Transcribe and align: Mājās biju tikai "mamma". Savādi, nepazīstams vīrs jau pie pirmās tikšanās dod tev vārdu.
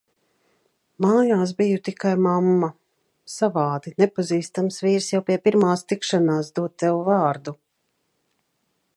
Mājās 1.03 1.51
biju 1.57 1.81
tikai 1.89 2.13
"mamma". 2.27 2.69
Savādi, 3.33 3.93
nepazīstams 4.03 4.81
vīrs 4.85 5.09
jau 5.13 5.21
pie 5.27 5.37
pirmās 5.49 5.85
tikšanās 5.93 6.49
dod 6.61 6.75
tev 6.85 7.03
vārdu. 7.11 7.55